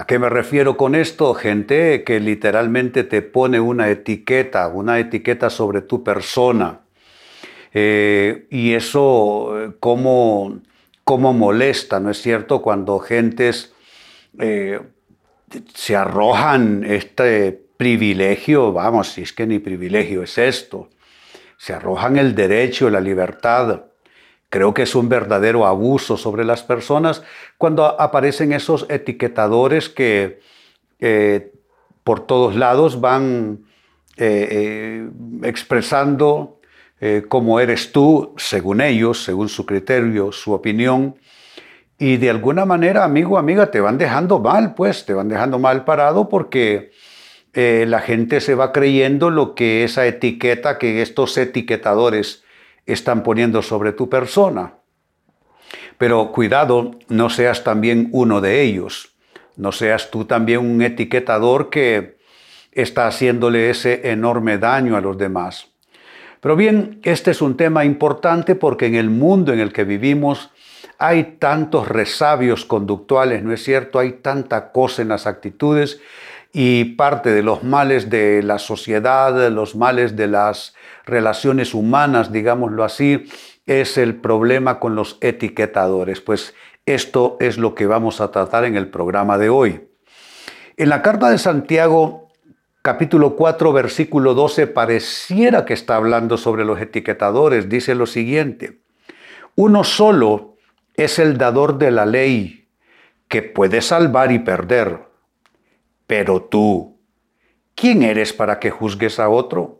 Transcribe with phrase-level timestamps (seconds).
[0.00, 1.34] ¿A qué me refiero con esto?
[1.34, 6.80] Gente que literalmente te pone una etiqueta, una etiqueta sobre tu persona.
[7.74, 10.60] Eh, y eso, ¿cómo,
[11.04, 12.62] ¿cómo, molesta, no es cierto?
[12.62, 13.74] Cuando gentes
[14.38, 14.80] eh,
[15.74, 20.88] se arrojan este privilegio, vamos, si es que ni privilegio es esto,
[21.58, 23.82] se arrojan el derecho, la libertad
[24.50, 27.22] Creo que es un verdadero abuso sobre las personas
[27.56, 30.40] cuando aparecen esos etiquetadores que
[30.98, 31.52] eh,
[32.02, 33.60] por todos lados van
[34.16, 35.10] eh, eh,
[35.44, 36.56] expresando
[37.30, 41.16] cómo eres tú, según ellos, según su criterio, su opinión.
[41.98, 45.86] Y de alguna manera, amigo, amiga, te van dejando mal, pues, te van dejando mal
[45.86, 46.90] parado porque
[47.54, 52.44] la gente se va creyendo lo que esa etiqueta que estos etiquetadores
[52.86, 54.74] están poniendo sobre tu persona.
[55.98, 59.14] Pero cuidado, no seas también uno de ellos.
[59.56, 62.18] No seas tú también un etiquetador que
[62.72, 65.68] está haciéndole ese enorme daño a los demás.
[66.40, 70.50] Pero bien, este es un tema importante porque en el mundo en el que vivimos
[70.98, 73.98] hay tantos resabios conductuales, ¿no es cierto?
[73.98, 76.00] Hay tanta cosa en las actitudes
[76.52, 82.84] y parte de los males de la sociedad, los males de las relaciones humanas, digámoslo
[82.84, 83.26] así,
[83.66, 86.20] es el problema con los etiquetadores.
[86.20, 86.54] Pues
[86.86, 89.88] esto es lo que vamos a tratar en el programa de hoy.
[90.76, 92.28] En la carta de Santiago,
[92.82, 97.68] capítulo 4, versículo 12, pareciera que está hablando sobre los etiquetadores.
[97.68, 98.80] Dice lo siguiente,
[99.56, 100.56] uno solo
[100.94, 102.68] es el dador de la ley
[103.28, 105.00] que puede salvar y perder.
[106.06, 106.98] Pero tú,
[107.74, 109.79] ¿quién eres para que juzgues a otro?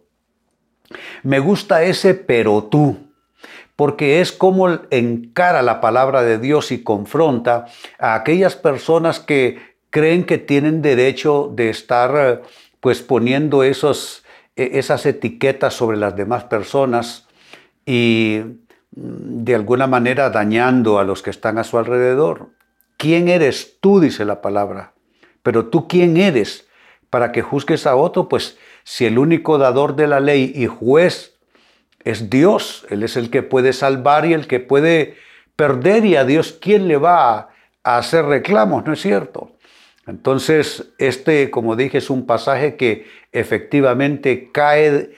[1.22, 2.96] Me gusta ese pero tú,
[3.76, 7.66] porque es como encara la palabra de Dios y confronta
[7.98, 9.58] a aquellas personas que
[9.90, 12.42] creen que tienen derecho de estar
[12.80, 13.70] pues poniendo e,
[14.56, 17.26] esas etiquetas sobre las demás personas
[17.84, 18.40] y
[18.96, 22.48] mm, de alguna manera dañando a los que están a su alrededor.
[22.96, 24.00] ¿Quién eres tú?
[24.00, 24.92] dice la palabra.
[25.42, 26.68] Pero tú quién eres
[27.08, 31.38] para que juzgues a otro, pues si el único dador de la ley y juez
[32.04, 35.16] es Dios, Él es el que puede salvar y el que puede
[35.56, 37.50] perder y a Dios quién le va
[37.84, 39.52] a hacer reclamos, ¿no es cierto?
[40.06, 45.10] Entonces, este, como dije, es un pasaje que efectivamente cae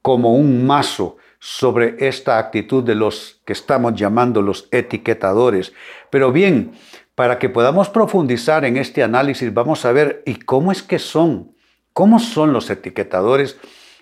[0.00, 5.72] como un mazo sobre esta actitud de los que estamos llamando los etiquetadores.
[6.10, 6.72] Pero bien,
[7.14, 11.52] para que podamos profundizar en este análisis, vamos a ver, ¿y cómo es que son
[11.98, 13.58] ¿Cómo son los etiquetadores?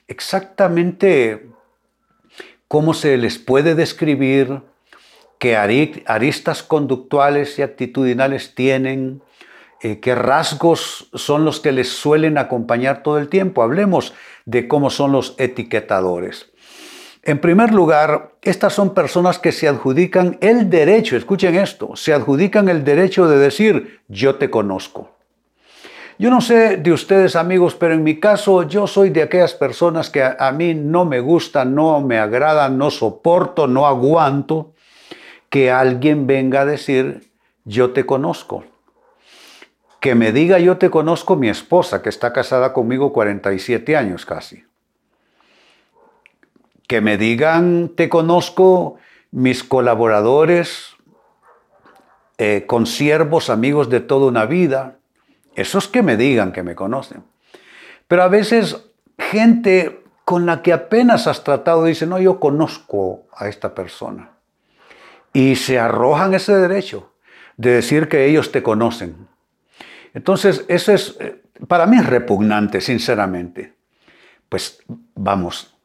[0.06, 1.46] Exactamente
[2.68, 4.60] cómo se les puede describir,
[5.38, 9.22] qué aristas conductuales y actitudinales tienen,
[9.80, 13.62] eh, qué rasgos son los que les suelen acompañar todo el tiempo.
[13.62, 14.12] Hablemos
[14.44, 16.50] de cómo son los etiquetadores.
[17.22, 22.68] En primer lugar, estas son personas que se adjudican el derecho, escuchen esto, se adjudican
[22.68, 25.15] el derecho de decir yo te conozco.
[26.18, 30.08] Yo no sé de ustedes amigos, pero en mi caso yo soy de aquellas personas
[30.08, 34.72] que a, mí no me gusta, no me agrada, no soporto, no aguanto
[35.50, 37.30] que alguien venga a decir
[37.64, 38.64] yo te conozco.
[40.00, 44.64] Que me diga yo te conozco mi esposa, que está casada conmigo 47 años casi.
[46.88, 48.96] Que me digan te conozco
[49.32, 50.96] mis colaboradores,
[52.38, 54.96] eh, consiervos, amigos de toda una vida
[55.56, 57.24] esos que me digan que me conocen.
[58.06, 58.76] Pero a veces
[59.18, 64.30] gente con la que apenas has tratado dice, no, yo conozco a esta persona.
[65.32, 67.12] Y se arrojan ese derecho
[67.56, 69.28] de decir que ellos te conocen.
[70.14, 73.74] Entonces, eso es, eh, para mí es repugnante, sinceramente.
[74.48, 74.82] Pues
[75.14, 75.76] vamos,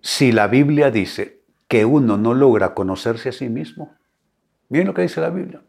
[0.00, 3.94] si la Biblia dice que uno no logra conocerse a sí mismo,
[4.68, 5.60] miren lo que dice la Biblia.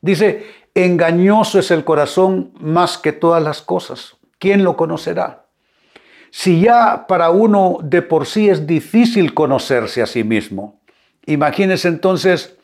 [0.00, 4.16] Dice, engañoso es el corazón más que todas las cosas.
[4.38, 5.46] ¿Quién lo conocerá?
[6.30, 10.80] Si ya para uno de por sí es difícil conocerse a sí mismo,
[11.26, 12.56] imagínese entonces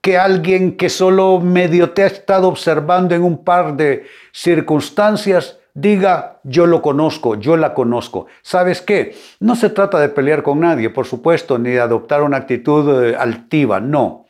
[0.00, 6.40] que alguien que solo medio te ha estado observando en un par de circunstancias diga,
[6.42, 8.26] yo lo conozco, yo la conozco.
[8.42, 9.14] ¿Sabes qué?
[9.38, 13.16] No se trata de pelear con nadie, por supuesto, ni de adoptar una actitud eh,
[13.16, 14.26] altiva, no.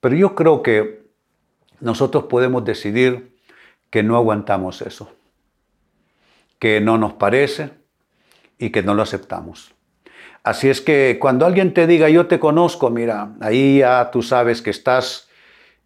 [0.00, 0.99] Pero yo creo que
[1.80, 3.36] nosotros podemos decidir
[3.90, 5.10] que no aguantamos eso,
[6.58, 7.70] que no nos parece
[8.58, 9.74] y que no lo aceptamos.
[10.42, 14.62] Así es que cuando alguien te diga yo te conozco, mira, ahí ya tú sabes
[14.62, 15.28] que estás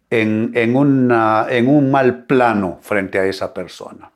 [0.09, 4.11] en, en un mal plano frente a esa persona.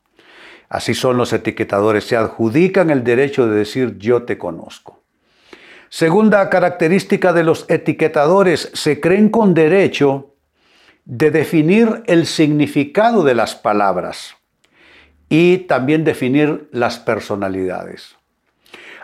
[0.69, 4.99] Así son los etiquetadores, se adjudican el derecho de decir yo te conozco.
[5.89, 10.35] Segunda característica de los etiquetadores, se creen con derecho
[11.09, 14.35] de definir el significado de las palabras
[15.27, 18.15] y también definir las personalidades.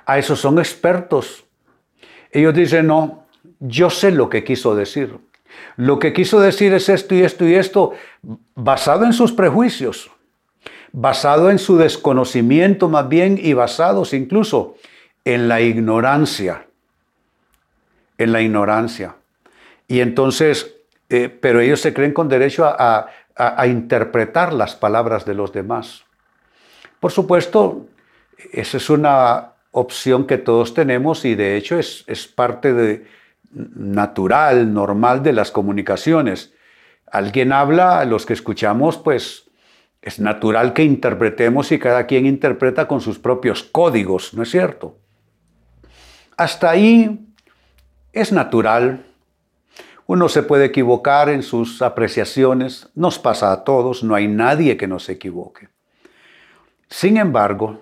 [0.06, 1.46] A eso son expertos.
[2.32, 3.26] Ellos dicen, no,
[3.60, 5.18] yo sé lo que quiso decir.
[5.78, 7.94] Lo que quiso decir es esto y esto y esto,
[8.54, 10.12] basado en sus prejuicios,
[10.92, 14.76] basado en su desconocimiento más bien y basados incluso
[15.24, 16.68] en la ignorancia,
[18.20, 19.16] en la ignorancia.
[19.88, 20.75] Y entonces,
[21.24, 23.08] eh, pero ellos se creen con derecho a,
[23.68, 26.06] interpretar las palabras de los demás.
[27.02, 27.88] Por supuesto,
[28.54, 33.06] esa es una opción que todos tenemos y de hecho es, es parte de,
[33.52, 36.54] natural, normal de las comunicaciones.
[37.12, 39.50] Alguien habla, los que escuchamos, pues
[40.02, 44.98] es natural que interpretemos y cada quien interpreta con sus propios códigos, ¿no es cierto?
[46.38, 47.28] Hasta ahí
[48.14, 49.06] es natural.
[50.08, 54.88] Uno se puede equivocar en sus apreciaciones, nos pasa a todos, no hay nadie que
[54.88, 55.70] no se equivoque.
[56.90, 57.80] Sin embargo,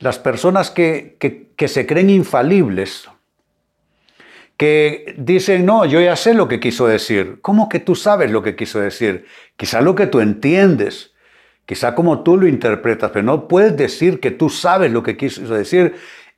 [0.00, 1.16] las personas que,
[1.56, 3.08] que se creen infalibles
[4.56, 7.38] que dicen, no, yo ya sé lo que quiso decir.
[7.40, 9.26] ¿Cómo que tú sabes lo que quiso decir?
[9.56, 11.12] Quizá lo que tú entiendes,
[11.66, 15.42] quizá como tú lo interpretas, pero no puedes decir que tú sabes lo que quiso
[15.54, 15.94] decir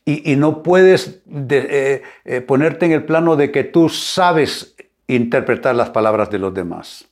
[0.08, 1.20] y, no puedes
[1.50, 4.76] eh, eh, ponerte en el plano de que tú sabes
[5.08, 7.08] interpretar las palabras de los demás.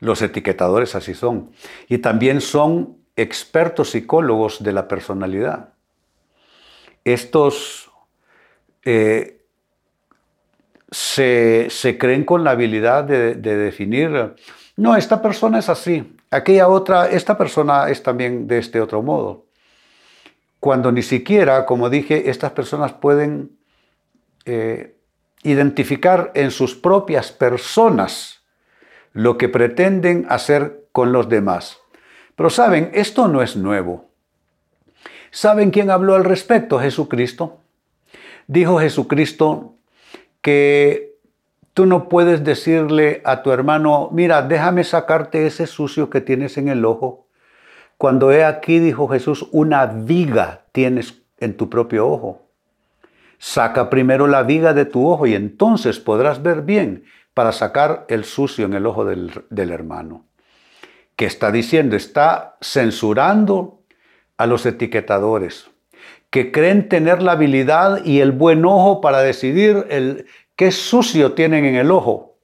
[0.00, 1.52] Los etiquetadores así son.
[1.88, 5.70] Y también son expertos psicólogos de la personalidad.
[7.02, 7.90] Estos
[8.84, 9.40] eh,
[10.90, 14.34] se, creen con la habilidad de, definir,
[14.76, 19.45] no, esta persona es así, aquella otra, esta persona es también de este otro modo.
[20.66, 23.56] Cuando ni siquiera, como dije, estas personas pueden
[24.46, 24.96] eh,
[25.44, 28.42] identificar en sus propias personas
[29.12, 31.78] lo que pretenden hacer con los demás.
[32.34, 34.10] Pero saben, esto no es nuevo.
[35.30, 36.80] ¿Saben quién habló al respecto?
[36.80, 37.60] Jesucristo.
[38.48, 39.76] Dijo Jesucristo,
[40.42, 41.14] que
[41.74, 46.66] tú no puedes decirle a tu hermano, mira, déjame sacarte ese sucio que tienes en
[46.66, 47.25] el ojo.
[47.98, 52.42] Cuando he aquí, dijo Jesús, una viga tienes en tu propio ojo.
[53.38, 57.04] Saca primero la viga de tu ojo y entonces podrás ver bien
[57.34, 60.24] para sacar el sucio en el ojo del, del hermano.
[61.16, 61.96] ¿Qué está diciendo?
[61.96, 63.80] Está censurando
[64.36, 65.70] a los etiquetadores
[66.30, 71.64] que creen tener la habilidad y el buen ojo para decidir el, qué sucio tienen
[71.64, 72.36] en el ojo.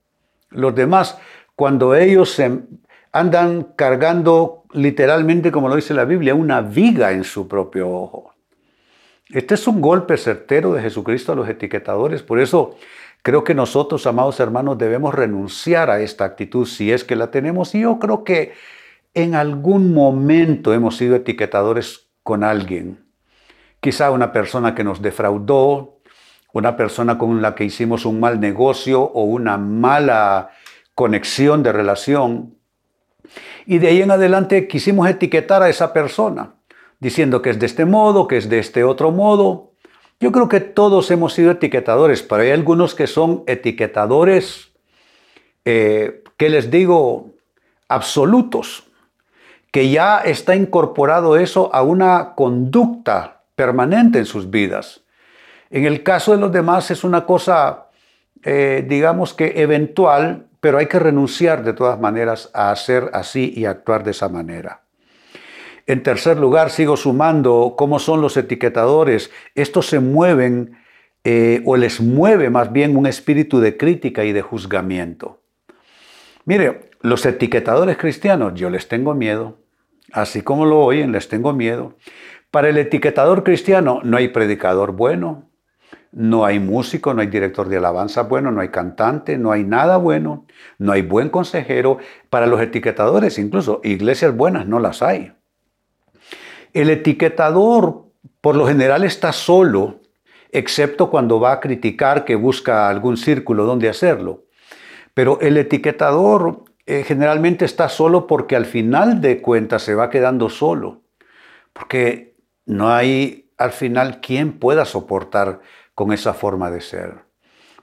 [0.51, 1.19] Los demás,
[1.57, 2.61] cuando ellos se
[3.13, 8.35] andan cargando literalmente, como lo dice la Biblia, una viga en su propio ojo.
[9.29, 12.23] Este es un golpe certero de Jesucristo a los etiquetadores.
[12.23, 12.77] Por eso
[13.23, 17.75] creo que nosotros, amados hermanos, debemos renunciar a esta actitud si es que la tenemos.
[17.75, 18.53] Y yo creo que
[19.15, 23.03] en algún momento hemos sido etiquetadores con alguien
[23.83, 25.99] quizá una persona que nos defraudó,
[26.53, 30.51] una persona con la que hicimos un mal negocio o una mala
[30.95, 32.55] conexión de relación.
[33.67, 36.55] Y de ahí en adelante quisimos etiquetar a esa persona,
[37.01, 39.73] diciendo que es de este modo, que es de este otro modo.
[40.21, 44.73] Yo creo que todos hemos sido etiquetadores, pero hay algunos que son etiquetadores,
[45.65, 47.31] eh, que les digo,
[47.89, 48.85] absolutos,
[49.71, 55.03] que ya está incorporado eso a una conducta permanente en sus vidas.
[55.71, 57.87] En el caso de los demás es una cosa,
[58.43, 63.65] eh, digamos que eventual, pero hay que renunciar de todas maneras a hacer así y
[63.65, 64.83] actuar de esa manera.
[65.89, 69.33] En tercer lugar, sigo sumando cómo son los etiquetadores.
[69.57, 70.79] Estos se mueven
[71.25, 75.43] eh, o les mueve más bien un espíritu de crítica y de juzgamiento.
[76.45, 79.59] Mire, los etiquetadores cristianos, yo les tengo miedo,
[80.13, 81.97] así como lo oyen, les tengo miedo,
[82.53, 85.51] para el etiquetador cristiano no hay predicador bueno,
[86.13, 89.97] no hay músico, no hay director de alabanza bueno, no hay cantante, no hay nada
[89.97, 90.47] bueno,
[90.79, 91.99] no hay buen consejero.
[92.29, 95.33] Para los etiquetadores incluso iglesias buenas no las hay.
[96.73, 98.07] El etiquetador
[98.41, 100.01] por lo general está solo,
[100.51, 104.45] excepto cuando va a criticar que busca algún círculo donde hacerlo.
[105.15, 110.49] Pero el etiquetador eh, generalmente está solo porque al final de cuentas se va quedando
[110.49, 111.03] solo,
[111.73, 112.35] porque
[112.67, 115.61] no hay al final quien pueda soportar
[115.95, 117.33] con esa forma de ser.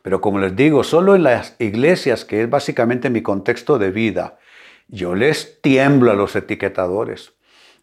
[0.01, 4.39] Pero como les digo, solo en las iglesias, que es básicamente mi contexto de vida,
[4.88, 7.34] yo les tiemblo a los etiquetadores.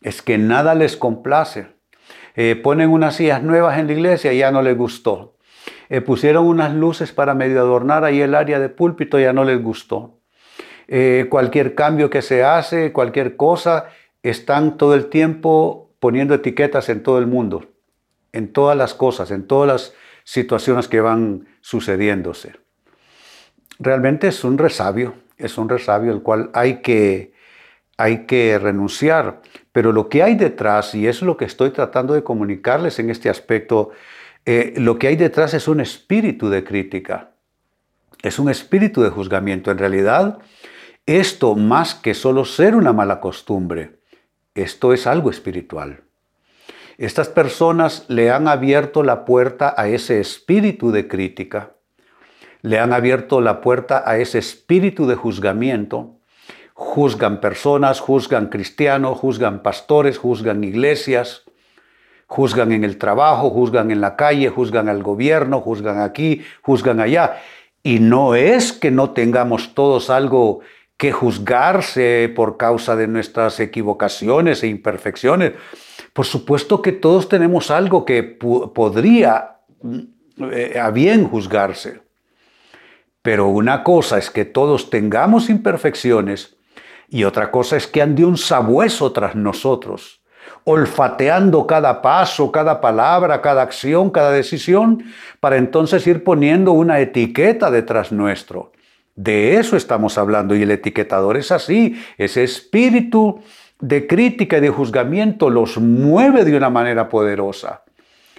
[0.03, 1.69] Es que nada les complace.
[2.35, 5.37] Eh, ponen unas sillas nuevas en la iglesia y ya no les gustó.
[5.89, 9.63] Eh, pusieron unas luces para medio adornar ahí el área de púlpito, ya no les
[9.63, 10.19] gustó.
[10.89, 13.87] Eh, cualquier cambio que se hace, cualquier cosa,
[14.23, 17.67] están todo el tiempo poniendo etiquetas en todo el mundo,
[18.33, 19.95] en todas las cosas, en todas las
[20.27, 22.57] situaciones que van sucediéndose.
[23.79, 27.33] Realmente es un resabio, es un resabio el cual hay que,
[27.97, 29.41] hay que renunciar.
[29.71, 33.29] Pero lo que hay detrás, y es lo que estoy tratando de comunicarles en este
[33.29, 33.93] aspecto,
[34.45, 37.31] eh, lo que hay detrás es un espíritu de crítica,
[38.21, 39.71] es un espíritu de juzgamiento.
[39.71, 40.39] En realidad,
[41.07, 44.01] esto más que solo ser una mala costumbre,
[44.57, 46.03] esto es algo espiritual.
[46.99, 51.73] Estas personas le han abierto la puerta a ese espíritu de crítica,
[52.63, 56.17] le han abierto la puerta a ese espíritu de juzgamiento.
[56.73, 61.45] Juzgan personas, juzgan cristianos, juzgan pastores, juzgan iglesias,
[62.27, 67.43] juzgan en el trabajo, juzgan en la calle, juzgan al gobierno, juzgan aquí, juzgan allá.
[67.83, 70.61] Y no es que no tengamos todos algo
[70.97, 75.53] que juzgarse por causa de nuestras equivocaciones e imperfecciones.
[76.17, 79.59] Por supuesto que todos tenemos algo que podría
[80.51, 82.01] eh, a bien juzgarse.
[83.21, 86.57] Pero una cosa es que todos tengamos imperfecciones
[87.11, 90.23] y otra cosa es que ande un sabueso tras nosotros,
[90.65, 95.05] olfateando cada paso, cada palabra, cada acción, cada decisión,
[95.39, 98.73] para entonces ir poniendo una etiqueta detrás nuestro.
[99.17, 103.43] De eso estamos hablando y el etiquetador es así, ese espíritu
[103.81, 107.83] de crítica y de juzgamiento los mueve de una manera poderosa.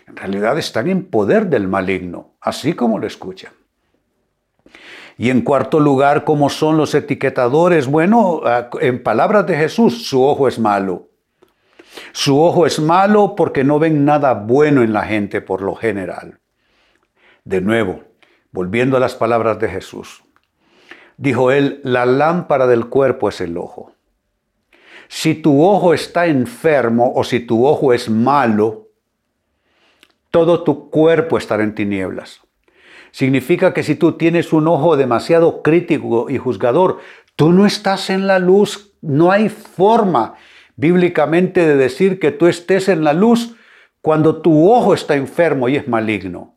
[0.07, 3.51] En realidad están en poder del maligno, así como lo escuchan.
[5.17, 7.87] Y en cuarto lugar, ¿cómo son los etiquetadores?
[7.87, 8.41] Bueno,
[8.79, 11.09] en palabras de Jesús, su ojo es malo.
[12.11, 16.39] Su ojo es malo porque no ven nada bueno en la gente por lo general.
[17.43, 18.03] De nuevo,
[18.51, 20.23] volviendo a las palabras de Jesús,
[21.17, 23.96] dijo él, la lámpara del cuerpo es el ojo.
[25.07, 28.87] Si tu ojo está enfermo o si tu ojo es malo,
[30.31, 32.41] todo tu cuerpo estará en tinieblas.
[33.11, 36.99] Significa que si tú tienes un ojo demasiado crítico y juzgador,
[37.35, 40.35] tú no estás en la luz, no hay forma
[40.75, 43.55] bíblicamente de decir que tú estés en la luz
[44.01, 46.55] cuando tu ojo está enfermo y es maligno.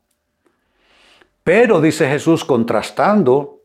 [1.43, 3.63] Pero, dice Jesús, contrastando,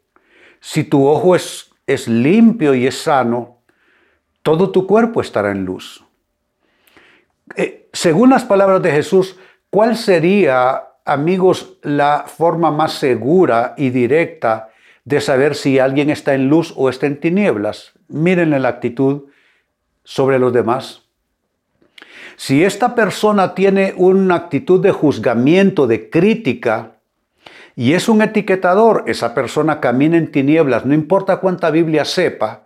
[0.60, 3.55] si tu ojo es, es limpio y es sano,
[4.46, 6.06] todo tu cuerpo estará en luz.
[7.56, 9.40] Eh, según las palabras de Jesús,
[9.72, 14.70] ¿cuál sería, amigos, la forma más segura y directa
[15.04, 17.94] de saber si alguien está en luz o está en tinieblas?
[18.08, 19.24] Miren la actitud
[20.04, 21.02] sobre los demás.
[22.36, 26.98] Si esta persona tiene una actitud de juzgamiento, de crítica,
[27.75, 32.65] y es un etiquetador, esa persona camina en tinieblas, no importa cuánta Biblia sepa,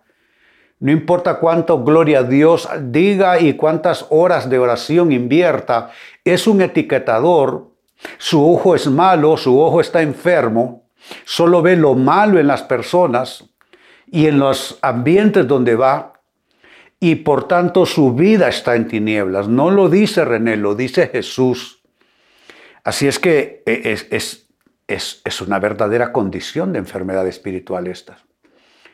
[0.80, 5.90] no importa cuánto gloria a Dios diga y cuántas horas de oración invierta,
[6.24, 7.68] es un etiquetador.
[8.16, 10.88] Su ojo es malo, su ojo está enfermo,
[11.26, 13.44] solo ve lo malo en las personas
[14.06, 16.14] y en los ambientes donde va
[16.98, 19.48] y por tanto su vida está en tinieblas.
[19.48, 21.82] No lo dice René, lo dice Jesús.
[22.84, 24.48] Así es que es, es,
[24.88, 28.16] es, es una verdadera condición de enfermedad espiritual esta.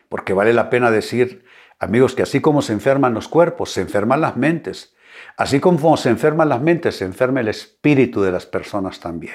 [0.08, 1.45] Porque vale la pena decir,
[1.78, 4.94] Amigos, que así como se enferman los cuerpos, se enferman las mentes.
[5.36, 9.34] Así como se enferman las mentes, se enferma el espíritu de las personas también.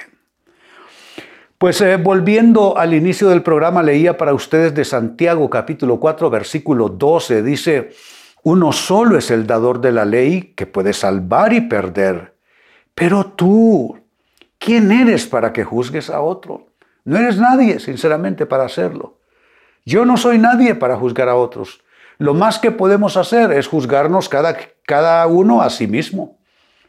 [1.58, 6.88] Pues eh, volviendo al inicio del programa, leía para ustedes de Santiago capítulo 4, versículo
[6.88, 7.42] 12.
[7.44, 7.90] Dice,
[8.42, 12.34] uno solo es el dador de la ley que puede salvar y perder.
[12.96, 13.96] Pero tú,
[14.58, 16.66] ¿quién eres para que juzgues a otro?
[17.04, 19.18] No eres nadie, sinceramente, para hacerlo.
[19.84, 21.80] Yo no soy nadie para juzgar a otros.
[22.18, 26.38] Lo más que podemos hacer es juzgarnos cada, cada uno a sí mismo.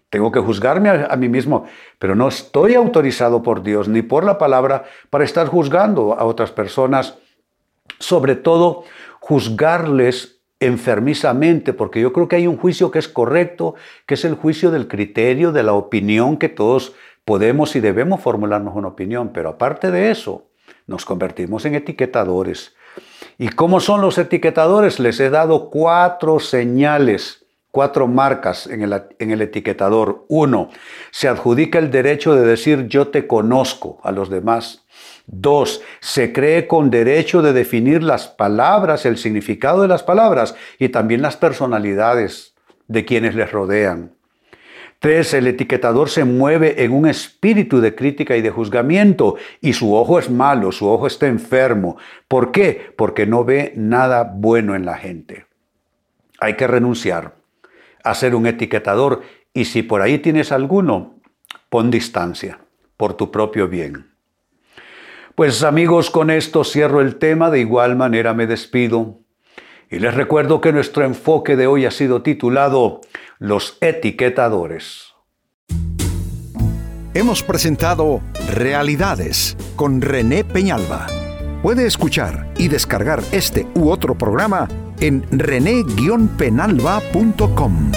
[0.10, 1.66] Tengo que juzgarme a, mí mismo,
[1.98, 6.52] pero no estoy autorizado por Dios ni por la palabra para estar juzgando a otras
[6.52, 7.18] personas,
[7.98, 8.84] sobre todo
[9.20, 13.74] juzgarles enfermizamente, porque yo creo que hay un juicio que es correcto,
[14.06, 16.94] que es el juicio del criterio, de la opinión que todos
[17.26, 20.48] podemos y debemos formularnos una opinión, pero aparte de eso,
[20.86, 22.76] nos convertimos en etiquetadores.
[23.38, 25.00] ¿Y cómo son los etiquetadores?
[25.00, 30.26] Les he dado cuatro señales, cuatro marcas en el, en el etiquetador.
[30.28, 30.70] Uno,
[31.12, 34.86] se adjudica el derecho de decir yo te conozco a los demás.
[35.26, 40.90] Dos, se cree con derecho de definir las palabras, el significado de las palabras y
[40.90, 42.54] también las personalidades
[42.88, 44.16] de quienes les rodean.
[45.04, 49.94] Tres, el etiquetador se mueve en un espíritu de crítica y de juzgamiento y su
[49.94, 51.98] ojo es malo, su ojo está enfermo.
[52.30, 52.94] ¿Por qué?
[52.96, 55.46] Porque no ve nada bueno en la gente.
[56.40, 57.36] Hay que renunciar
[58.02, 61.20] a ser un etiquetador y si por ahí tienes alguno,
[61.68, 62.60] pon distancia
[62.96, 64.10] por tu propio bien.
[65.36, 69.20] Pues amigos, con esto cierro el tema, de igual manera me despido.
[69.94, 73.02] Y les recuerdo que nuestro enfoque de hoy ha sido titulado
[73.38, 75.14] Los etiquetadores.
[77.14, 78.22] Hemos presentado
[78.52, 81.06] Realidades con René Peñalba.
[81.62, 84.68] Puede escuchar y descargar este u otro programa
[85.00, 87.92] en rene-penalba.com.